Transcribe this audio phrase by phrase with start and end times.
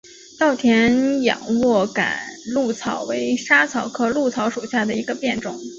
[0.39, 2.03] 稻田仰卧秆
[2.55, 5.61] 藨草为莎草科藨草属下的一个变种。